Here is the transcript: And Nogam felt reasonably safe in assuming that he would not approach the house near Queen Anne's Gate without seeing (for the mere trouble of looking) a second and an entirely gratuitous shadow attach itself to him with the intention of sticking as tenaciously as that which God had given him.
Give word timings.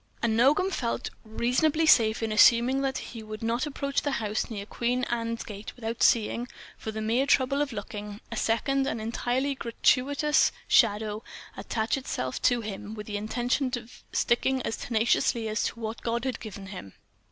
And 0.23 0.35
Nogam 0.35 0.71
felt 0.71 1.11
reasonably 1.23 1.85
safe 1.85 2.23
in 2.23 2.31
assuming 2.31 2.81
that 2.81 2.97
he 2.97 3.21
would 3.21 3.43
not 3.43 3.67
approach 3.67 4.01
the 4.01 4.13
house 4.13 4.49
near 4.49 4.65
Queen 4.65 5.03
Anne's 5.11 5.43
Gate 5.43 5.75
without 5.75 6.01
seeing 6.01 6.47
(for 6.75 6.89
the 6.91 7.03
mere 7.03 7.27
trouble 7.27 7.61
of 7.61 7.71
looking) 7.71 8.19
a 8.31 8.35
second 8.35 8.87
and 8.87 8.99
an 8.99 8.99
entirely 8.99 9.53
gratuitous 9.53 10.51
shadow 10.67 11.21
attach 11.55 11.97
itself 11.97 12.41
to 12.41 12.61
him 12.61 12.95
with 12.95 13.05
the 13.05 13.17
intention 13.17 13.71
of 13.75 14.03
sticking 14.11 14.63
as 14.63 14.75
tenaciously 14.75 15.47
as 15.47 15.65
that 15.65 15.77
which 15.77 15.99
God 16.01 16.25
had 16.25 16.39
given 16.39 16.65
him. 16.65 16.95